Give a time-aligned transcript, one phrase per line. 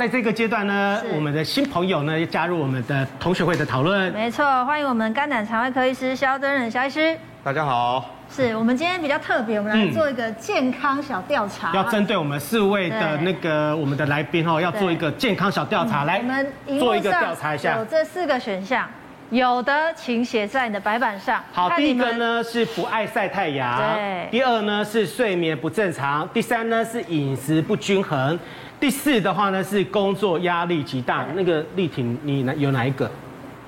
[0.00, 4.10] 在这个阶段呢，我们的新朋友呢加入我们的同学会的讨论。
[4.14, 7.14] 没错，欢迎我们肝胆肠胃科医师肖敦仁肖医师。
[7.44, 8.08] 大家好。
[8.30, 11.74] 是我们今天比较特别，我们来做一个健康小调查。
[11.74, 17.76] 要针对我们四位的那个我们的来宾哦，要做一个健康小调查，来我们做一个调查一下。
[17.76, 18.88] 有这四个选项，
[19.32, 21.42] 有的请写在你的白板上。
[21.54, 23.78] 好，第一个呢是不爱晒太阳。
[23.78, 24.28] 对。
[24.30, 26.28] 第二呢是睡眠不正常。
[26.34, 28.38] 第三呢是饮食不均衡。
[28.78, 31.24] 第四的话呢是工作压力极大。
[31.34, 33.10] 那个丽婷，你哪有哪一个？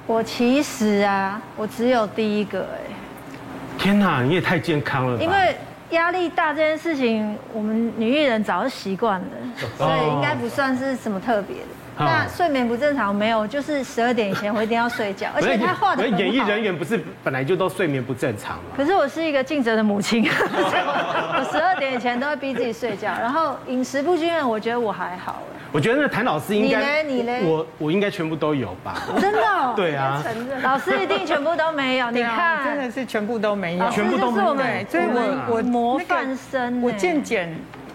[0.07, 2.93] 我其实啊，我只有第一个哎。
[3.79, 5.25] 天哪，你也太健康了吧！
[5.25, 5.57] 因为
[5.93, 9.27] 压力大这件事情，我们女艺人早就习惯了，
[9.79, 11.69] 所以应该不算是什么特别的。
[11.99, 13.47] 那睡眠不正常没有？
[13.47, 16.07] 就是十二点以前我一定要睡觉， 而且他画的。
[16.09, 18.63] 演艺人员不是本来就都睡眠不正常吗？
[18.77, 25.43] 可是我是一个尽责的母亲， 我十二点以前都会逼自己睡觉，然后饮食不均衡，我觉得我还好。
[25.73, 27.33] 我觉得那谭老师应该，你呢？
[27.37, 27.51] 你呢？
[27.51, 28.95] 我我应该全部都有吧？
[29.21, 29.39] 真的？
[29.41, 29.73] 哦？
[29.77, 30.23] 对啊。
[30.63, 32.11] 老师一定全部都没有。
[32.13, 33.91] 你看，真的是全部都没有。
[33.91, 34.55] 全部都没有。
[34.55, 37.53] 对，所以我我模范生，我健检，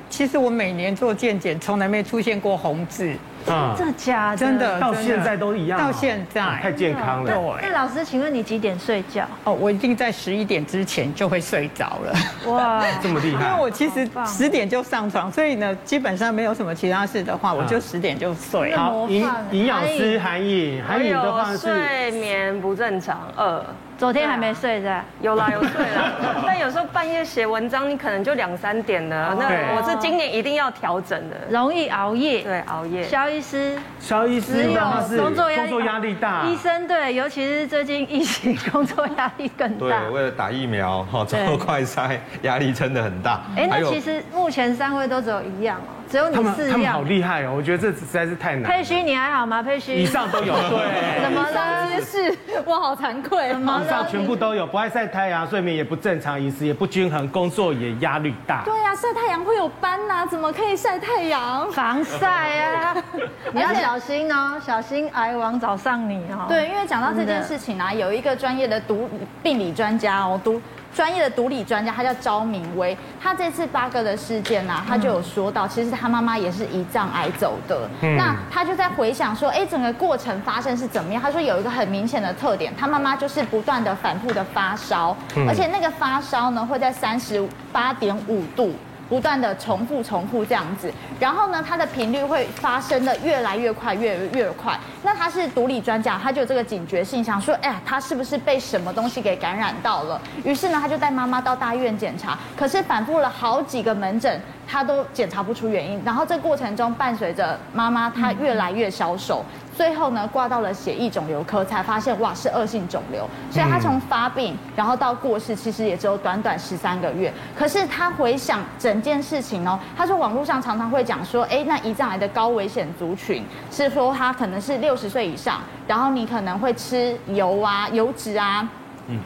[0.09, 3.13] 其实我每年做健检，从来没出现过红字。
[3.47, 7.59] 啊，这假的，真的到现在都一样，到现在太健康了。
[7.61, 9.25] 那老师，请问你几点睡觉？
[9.43, 12.13] 哦，我一定在十一点之前就会睡着了。
[12.51, 13.45] 哇， 这么厉害！
[13.45, 18.75] 因为我其实十点就上床，所以呢，基本上没有什么其他事的话，我就十点就睡。
[18.75, 23.63] 好，营营养师韩颖，韩颖的话是睡眠不正常二。
[23.99, 24.95] 昨天还没睡是？
[25.19, 26.13] 有啦，有睡啦。
[26.47, 29.35] 但有时候半夜写文章，你可能就两三点了。
[29.37, 31.35] 那我是今年一定要调整的。
[31.49, 33.03] 容易熬夜，对，熬夜。
[33.03, 34.79] 肖医师，肖医师有
[35.21, 36.45] 工作压工作压力大。
[36.45, 39.99] 医生对，尤其是最近疫情，工作压力更大。
[39.99, 43.41] 对，为了打疫苗，哈，做快筛，压力真的很大。
[43.57, 45.98] 哎，那其实目前三位都只有一样哦。
[46.09, 47.53] 只有你四样，他们好厉害哦！
[47.55, 48.63] 我觉得这实在是太难。
[48.63, 49.61] 佩勋，你还好吗？
[49.61, 51.21] 佩勋，以上都有，对。
[51.23, 51.87] 怎么了？
[51.87, 53.49] 这些事，我好惭愧。
[53.49, 58.63] 以上全部都有，不爱晒太阳，睡眠也不正常，饮食也不均衡，工作也压力大。
[58.65, 61.71] 对呀，晒太阳会有斑呐，怎么可以晒太阳？
[61.71, 62.95] 防晒啊！
[63.53, 66.45] 你要小心哦，小心癌王找上你哦。
[66.49, 69.07] 对，因为讲到这件事情啊，有一个专业的毒
[69.43, 70.59] 病理专家哦，毒。
[70.93, 72.97] 专业的毒理专家，他叫招明威。
[73.21, 77.89] 他这次八哥的事件呢、啊，他就有说到，其实他妈妈也是胰脏癌走的。
[78.01, 81.21] 嗯、那他就在回想说，哎，整个过程发生是怎么样？
[81.21, 85.15] 他说有一个很明显的特点，他妈妈就是不断的反复的发烧，
[85.47, 88.73] 而且那个发烧呢会在三十八点五度。
[89.09, 94.79] 不断的重复重复这样子，然后呢，它的频率会发生的越来越快，越越快。
[95.01, 100.21] 那他是独立专家，他就有这个警觉性，想说，哎呀，他是不是被什么东西给感染到了？
[100.43, 105.99] 于是呢，他就带妈妈到大医院检查，可是反复了好几个门诊，他都检查不出原因。
[106.05, 109.43] 然后这过程中伴随着妈妈她越来越消瘦。
[109.79, 117.33] 最后呢，挂到了血液肿瘤科，才发现哇是恶性肿瘤，所以他从发病然后到过世，其实也只有短短十三个月。
[117.57, 123.41] 可是他回想整件事情哦，他说网络上常常会讲说，哎，那胰脏癌的高危险族群
[123.71, 128.67] 是说他可能是六十岁以上，然后你可能会吃油啊、油脂啊。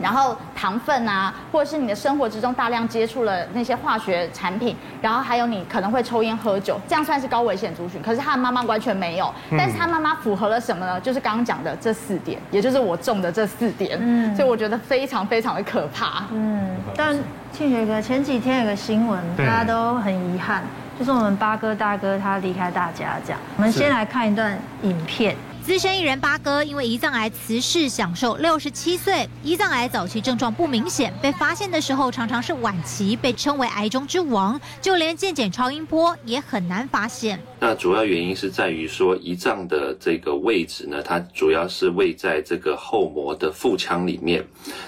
[0.01, 8.01] 然后糖分啊，或者是你的生活之中大量接触了那些化学产品，然后还有你可能会抽烟喝酒，这样算是高危险族群。
[8.01, 10.99] 可是他的妈妈完全没有，但是他妈妈符合了什么呢？
[11.01, 13.97] 就是刚刚讲的这四点，也就是我中的这四点。
[14.01, 16.23] 嗯，所以我觉得非常非常的可怕。
[16.31, 17.17] 嗯，但
[17.51, 20.63] 庆学哥前几天有个新闻，大家都很遗憾，
[20.97, 23.39] 就是我们八哥大哥他离开大家这样。
[23.57, 25.35] 我们先来看一段影片。
[25.65, 29.25] 资深艺人八哥因为胰脏癌辞世，享受六十七岁。
[29.45, 34.59] 胰脏癌早期症状不明显，被发现的时候常常是晚期，被称为癌中之王。
[34.81, 37.41] 就连健检超音波也很难发现。
[37.61, 44.45] 那主要原因是在于说胰脏的这个位置呢，它主要是位在这个后膜的腹腔里面。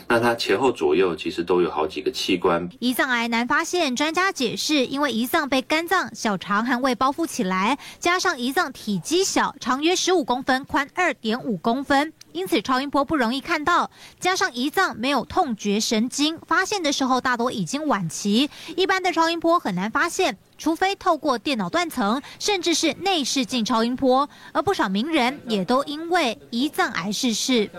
[0.10, 2.70] 那它前后左右其实都有好几个器官。
[2.82, 10.65] 胰脏癌难发现，专家解释，因为胰脏被肝脏、小肠和胃包覆起来，加上胰脏体积小，长约十五公分。
[10.66, 13.90] 宽二点五公分，因此超音波不容易看到。
[14.20, 18.50] 加上胰脏没有痛觉神经，发现的时候大多已经晚期。
[18.76, 24.28] 一般的超音波很难发现，除非透过电脑断层，甚至是内视镜超音波。
[24.52, 27.70] 而不少名人也都因为胰脏癌逝世。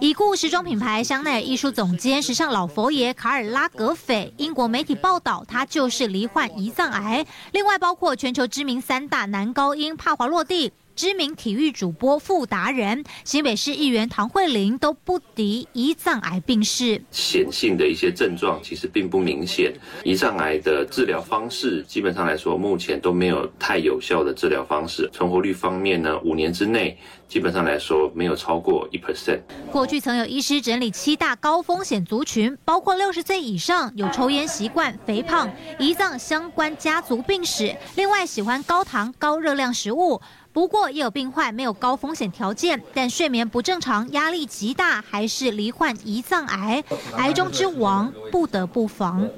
[0.00, 7.24] 已故时装品牌香奈儿艺术总监、时尚老佛爷卡尔拉格斐，英国媒体报道他就是罹患胰脏癌。
[7.52, 10.70] 另外，包括全球知名三大男高音帕华洛蒂。
[10.98, 17.00] 知名体育主播傅达人、新北市议员唐慧玲都不敌胰脏癌病逝。
[17.12, 19.72] 显性的一些症状其实并不明显，
[20.02, 25.08] 胰脏癌的治疗方式基本上来说，目前都没有太有效的治疗方式。
[25.12, 26.98] 存活率方面呢，五年之内
[27.28, 29.38] 基本上来说没有超过一 percent。
[29.70, 35.48] 过去曾有医师整理七大高风险族群，包括六十岁以上、有抽烟习惯、肥胖、
[35.78, 40.20] 胰脏相关家族病史，另外喜欢高糖、高热量食物。
[40.52, 46.82] 不过也有病患没有高风险条件，但睡眠不正常、压力极大，还是罹患胰脏癌，
[47.16, 49.28] 癌中之王不得不防。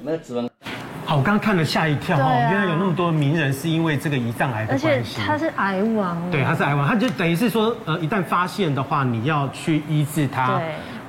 [1.05, 4.87] 好，我刚刚看了吓一跳哦，原来有那么多名人是因为这个胰脏癌的关系。
[4.87, 6.31] 而且他是癌王。
[6.31, 10.61] 对，他是癌王，他就等于是说，呃，一旦发现的话，你要去医治他，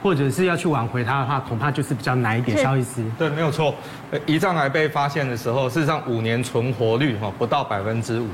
[0.02, 2.58] 或者是要去挽回他的话，恐怕就是比较难一点。
[2.58, 3.74] 萧医师，对，没有错。
[4.26, 8.26] 胰脏癌被发现的时候，事实上五年存活率哈不到百分之五。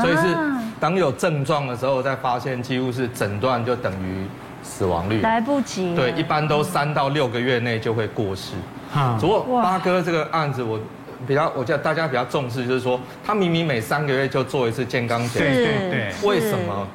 [0.00, 0.36] 所以是
[0.80, 4.26] 当有症状的时候再发现，几乎是诊断就等于
[4.62, 5.94] 死亡率，来不及。
[5.94, 8.52] 对，一般都三到六个月内就会过世。
[8.94, 10.78] 啊，不过八哥这个案子，我
[11.26, 16.86] 比较，我觉得大家比较重视，就是说他明明每三个月就做一次健康检查，对对，为什么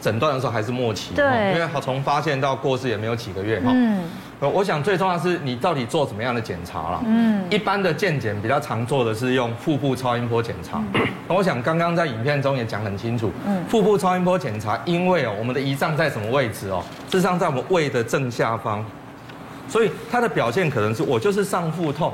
[0.00, 1.14] 诊断的时候还是末期？
[1.14, 3.70] 对，因为从发现到过世也没有几个月哈。
[3.72, 4.02] 嗯。
[4.48, 7.02] 我想最重要的是你到底做什么样的检查了？
[7.04, 10.82] 嗯，一般的健检比较常做的是用腹部超音波检查。
[11.28, 16.82] 我想刚刚在影片中也讲很清楚，嗯，腹部超音波检查，因为哦，我们的胰脏在什么位置哦？
[17.10, 18.82] 事实上在我们胃的正下方，
[19.68, 22.12] 所以它的表现可能是我就是上腹痛，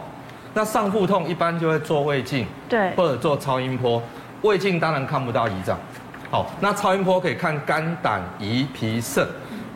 [0.53, 4.03] 那上腹痛一般就会做胃镜，对，或者做超音波。
[4.43, 5.79] 胃镜当然看不到胰脏，
[6.31, 9.27] 好，那超音波可以看肝、胆、胰、脾、肾，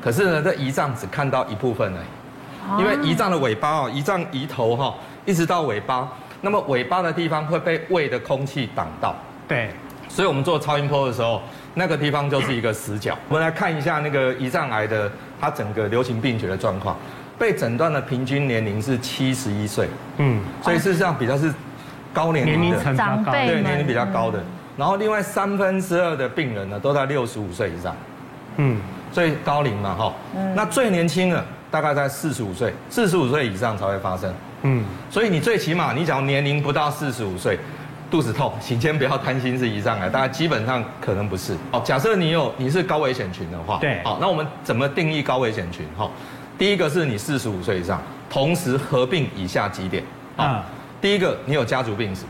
[0.02, 2.06] 可是呢，这胰脏只看到一部分而已。
[2.78, 6.08] 因为胰脏的尾巴哦，胰脏胰头哈，一直到尾巴，
[6.40, 9.14] 那么尾巴的地方会被胃的空气挡到。
[9.48, 9.70] 对，
[10.08, 11.42] 所以我们做超音波的时候，
[11.74, 13.16] 那个地方就是一个死角。
[13.28, 15.10] 我们来看一下那个胰脏癌的
[15.40, 16.96] 它整个流行病学的状况，
[17.38, 19.88] 被诊断的平均年龄是七十一岁。
[20.18, 21.52] 嗯，所以事实上比较是
[22.12, 24.40] 高年龄的年龄层比较高，对，年龄比较高的。
[24.76, 27.96] 然后另外三分之二的病人呢都在六十五岁以上。
[28.56, 28.80] 嗯，
[29.12, 30.14] 所以高龄嘛哈。
[30.36, 31.44] 嗯，那最年轻的。
[31.70, 34.32] 大概在四十五岁，四十五岁以上才会发生。
[34.62, 37.58] 嗯，所以你最起码，你只要年龄不到四十五岁，
[38.10, 41.56] 肚子痛，请先不要担心是胰脏癌，大家基本上可能不是。
[41.70, 45.86] 哦，假设你有你是高危险群的话，对，好，那我们怎么定义高危险群？
[45.96, 46.10] 哈，
[46.58, 50.02] 第一个是你四十五岁以上，同时合并以下几点。
[50.36, 50.64] 啊，
[51.00, 52.22] 第一个你有家族病史，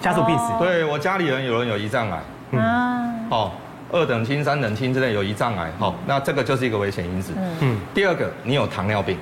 [0.00, 2.22] 家族病史，对我家里人有人有胰脏癌。
[2.52, 3.52] 嗯，哦。
[3.90, 7.32] 二等亲、三等亲之内有胰脏癌，好，那这个就是一个危险因子。
[7.60, 9.16] 嗯，第二个，你有糖尿病，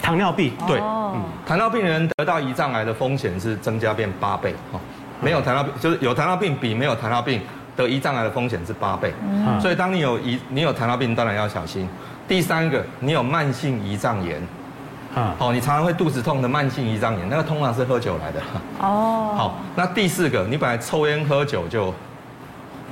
[0.00, 4.78] 糖尿病，对，嗯，糖尿病人得到胰脏癌的风险是增加变八倍，哈，
[5.20, 7.40] 没有糖尿病就是有糖尿病比没有糖尿病
[7.74, 11.88] 得胰脏癌的风险是八倍，嗯，所以当你有胰你有糖尿病，当然要小心。
[12.28, 14.40] 第三个，你有慢性胰脏炎，
[15.16, 18.40] 啊，好，你常常会肚子痛的慢性胰脏炎，那个通常是喝酒来的，
[18.78, 21.92] 哦，好，那第四个，你本来抽烟喝酒就。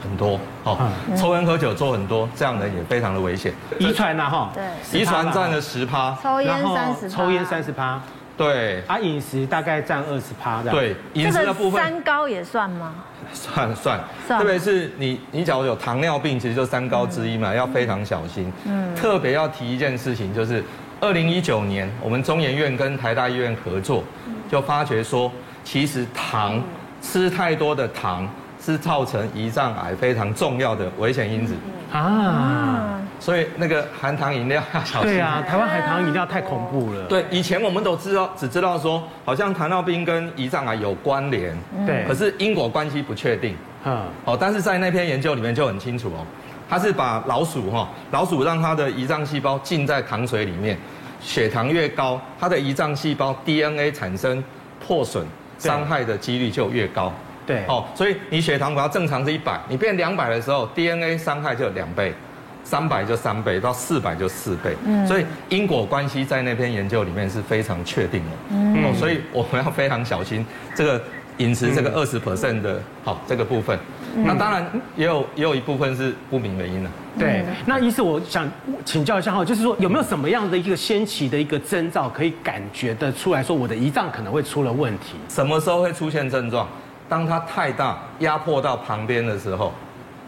[0.02, 0.78] 很多，好，
[1.16, 3.52] 抽烟喝酒做很多，这样的也非常的危险。
[3.78, 8.00] 遗传呐，哈，对，遗传占了十趴，抽烟三十，抽烟三十趴，
[8.36, 12.94] 对，啊，饮食大概占二十趴，对，饮食的部分，三高也算吗？
[13.32, 18.50] 算算，特别是你，你假如有糖尿病，其实就三高之一嘛，要非常小心。
[18.64, 20.64] 嗯，特别要提一件事情，就是
[21.00, 24.02] 二零一九年，我们中研院跟台大医院合作，
[24.50, 25.30] 就发觉说，
[25.62, 26.60] 其实糖
[27.02, 28.28] 吃太多的糖。
[28.64, 31.54] 是造成胰脏癌非常重要的危险因子
[31.92, 35.12] 啊，所以那个含糖饮料要小心。
[35.12, 37.04] 对啊，台湾含糖饮料太恐怖了。
[37.06, 43.56] 对，以前我们都知道，只知道说好像糖尿病跟胰脏癌有关联，对，可是因果关系不确定。
[43.84, 46.24] 嗯，哦，但是在那篇研究里面就很清楚哦，
[46.68, 50.78] 它是把老鼠哈，老鼠让它的胰脏细胞浸在糖水里面，
[51.20, 54.44] 血糖越高，它的胰脏细胞 DNA 产生
[54.86, 55.26] 破损
[55.58, 57.12] 伤害的几率就越高。
[57.50, 62.14] 对，哦，所以你血糖只要正常是一百，你变两百的时候，DNA 伤害就有两倍，
[62.62, 64.76] 三百就三倍，到四百就四倍。
[64.86, 68.30] 嗯，所以因果关系在那篇研究里面是非常确定的。
[68.50, 71.02] 嗯，哦，所以我们要非常小心这个
[71.38, 73.76] 饮食这个二十 percent 的，好这个部分。
[74.14, 74.64] 那当然
[74.96, 76.90] 也有也有一部分是不明原因的。
[77.18, 78.48] 对，那医师我想
[78.84, 85.14] 请教一下哈，就是说有没有什么样的一个先期的一个征兆可以感觉得出来说我的胰脏可能会出了问题？
[85.28, 86.68] 什么时候会出现症状？
[87.10, 89.72] 当它太大压迫到旁边的时候，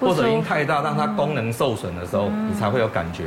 [0.00, 3.26] 或者因太大让它功能受损的时候，你才会有感觉。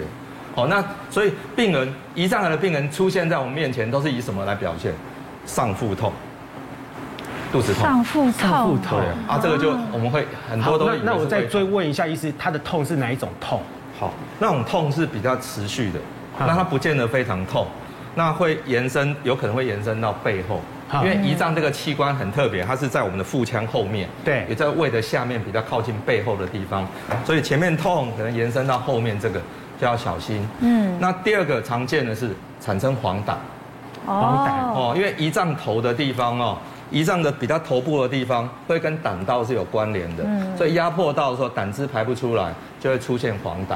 [0.53, 4.93] 哦，那所以病人胰脏癌的病人出现在我们面前，都是以什么来表现？
[5.45, 6.11] 上腹痛。
[7.51, 10.93] 肚子痛，上腹痛，上腹痛啊，这个就我们会很多都。
[11.03, 13.61] 那我再追问一下，医师，他的痛是哪一种痛？
[13.97, 15.99] 好，那种痛是比较持续的，
[16.37, 17.65] 那它不见得非常痛，
[18.15, 20.59] 那会延伸，有可能会延伸到背后，
[20.93, 26.87] 因为胰脏这个器官很特别，它是在我们的腹腔后面，对，也在胃的下面比较靠近背后的地方，
[27.25, 29.41] 所以前面痛可能延伸到后面这个
[29.79, 30.47] 就要小心。
[30.59, 32.29] 嗯，那第二个常见的是
[32.61, 33.33] 产生黄疸，
[34.05, 34.51] 黄疸。
[34.73, 36.57] 哦，因为胰脏头的地方哦。
[36.91, 40.23] 胰脏的比较头部的地方会跟胆道是有关联的，
[40.55, 43.75] 所以压迫到的时候胆汁排不出来，就会出现黄疸。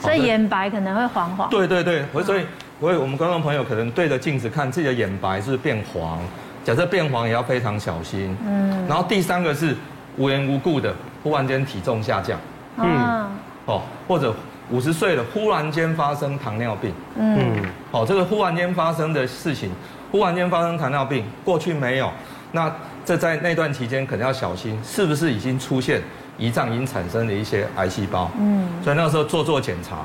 [0.00, 1.48] 所以眼白可能会黄黄。
[1.48, 2.44] 对对对，所以
[2.82, 6.18] 所以我们观众朋友可能对着镜子看自己的眼白是是变黄，
[6.64, 8.36] 假设变黄也要非常小心。
[8.44, 8.84] 嗯。
[8.88, 9.76] 然后第三个是
[10.16, 12.36] 无缘无故的忽然间体重下降，
[12.78, 13.30] 嗯，
[13.66, 14.34] 哦，或者
[14.68, 17.62] 五十岁了忽然间发生糖尿病，嗯，
[17.92, 19.70] 哦，这个忽然间发生的事情，
[20.10, 22.10] 忽然间发生糖尿病，过去没有。
[22.50, 22.68] 那
[23.04, 26.02] 这在那段期间可能要小心，是不是已经出现
[26.36, 28.28] 胰脏已经产生的一些癌细胞？
[28.40, 29.98] 嗯，所以那个时候做做检查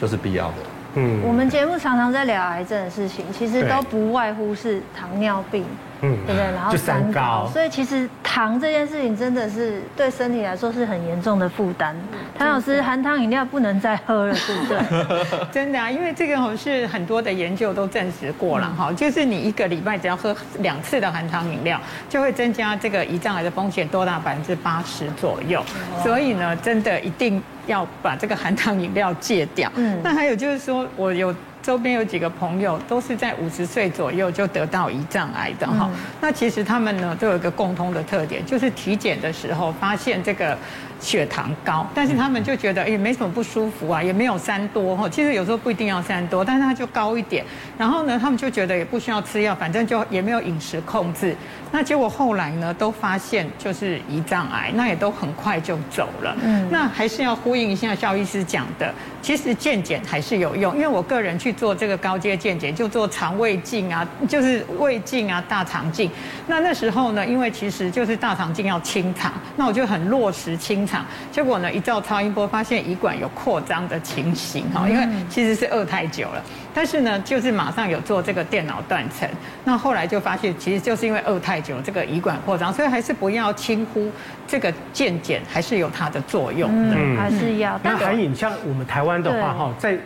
[0.00, 0.54] 就是必要的。
[0.94, 5.64] 嗯，我们节目常常在聊癌症的事情，其实都不外乎是糖尿病。
[6.02, 6.44] 嗯，对不对？
[6.52, 11.96] 然后三高，所以其实糖这件事情真的是对身体来说是很严重的负担。
[12.36, 15.46] 谭老师，含糖饮料不能再喝了，对不对？
[15.52, 25.62] 真的啊，因为这个是很多的研究都证实过了哈，就是你一个礼拜只要喝两次的含糖饮料，就会增加这个胰脏癌的风险多达百分之八十左右。
[26.02, 29.70] 所以呢，真的一定要把这个含糖饮料戒掉。
[29.76, 31.32] 嗯，那还有就是说我有。
[31.62, 35.88] 周边有几个朋友都是在五十岁左右就得到胰脏癌的哈，
[36.20, 40.58] 那其实他们呢都有一个共通的特点，就是体检的时候发现这个。
[41.02, 45.08] 血糖高，但是他们就觉得也没什么不舒服啊，也没有三多哈。
[45.08, 47.44] 其实有时候不一定要三多，但是它就高一点。
[47.76, 51.36] 然后呢，他们就觉得也不需要吃药，反正就也没有饮食控制。
[51.72, 56.36] 那结果后来呢，都发现就是胰脏癌，那也都很快就走了。
[56.40, 60.72] 嗯，那还是要呼应一下肖医师讲的，其实健检还是有用。
[60.74, 66.08] 因为我个人去做这个高阶健检，就做肠胃镜啊，就是胃镜啊、大肠镜。
[66.46, 71.04] 那那时候呢，因为其实就是大肠镜要清肠，那我就很落实清肠。
[71.30, 76.42] 结果呢，一照超音波发现胰管有扩张的情形哈，因为其实是饿太久了，
[76.74, 79.26] 但是呢，就是马上有做这个电脑断层，
[79.64, 84.10] 那后来就发现其实就是因为饿太久，这个胰管扩张，所以还是不要轻忽
[84.46, 87.80] 这个健检，还是有它的作用的，嗯，还是要。
[87.82, 89.96] 那还影像我们台湾的话哈，在。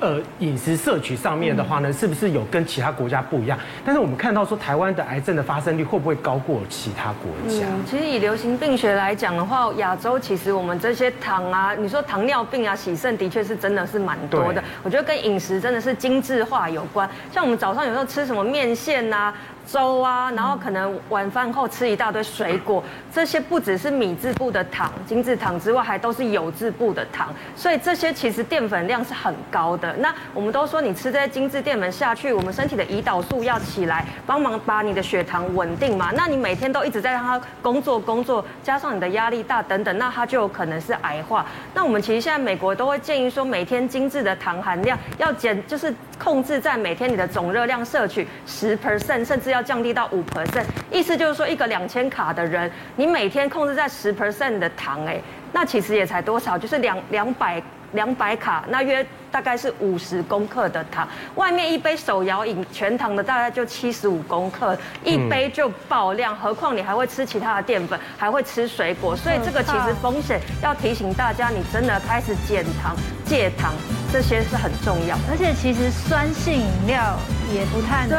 [0.00, 3.58] 呃，饮食摄取上面的话呢，是不是有跟其他国家不一样？
[3.84, 7.66] 但是我们看到说，台湾的癌症的发生率会不会高过其他国家？
[7.66, 14.62] 嗯，其实以流行病学来讲的话，亚洲其实我们这些糖啊，你说糖尿病啊、洗肾，的确是真的是蛮多的。
[14.82, 17.08] 我觉得跟饮食真的是精致化有关。
[17.32, 19.34] 像我们早上有时候吃什么面线啊。
[19.66, 22.82] 粥啊，然后可能晚饭后吃一大堆水果，
[23.12, 29.92] 这些不只是米字部的糖、精制糖之外，还都是酉字部的糖，所以这些其实淀粉量是很高的。
[29.96, 36.10] 那我们都说你吃这些精制淀粉下去，我们身体的胰岛素要起来帮忙把你的血糖稳定嘛。
[36.14, 41.44] 那你每天都一直在让它工作工作，加上你的压力大等等，那它就有可能是癌化。
[41.74, 49.66] 那我们其实现在美国都会建议说，每天精制的糖含量要减，就是控制在每天你的总热量摄取十 percent，甚至要。
[49.66, 55.20] 降低到五 percent，意思就是说，一个两千卡的人，你每天控制在十 percent 的糖，哎，
[55.50, 57.60] 那其实也才多少，就是两两百
[57.94, 61.08] 两百卡，那约大概是五十公克的糖。
[61.34, 72.94] 外面一杯手摇饮全糖的大概就七十五公克，一杯就爆量，何况你还会吃其他的淀粉，还会吃水果，所以这个其实风险要提醒大家，你真的开始减糖
[73.24, 73.72] 戒糖。
[74.16, 77.18] 这些是很重要，而且其实酸性饮料
[77.52, 78.16] 也不太对，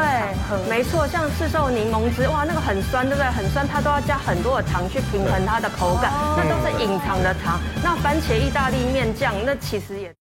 [0.69, 3.25] 没错，像市售柠檬汁，哇，那个很酸，对不对？
[3.31, 7.59] 很酸，它都要加很多的糖去平衡它的口感，那都是隐藏的糖。
[7.83, 10.13] 那番茄意大利面酱，那其实也。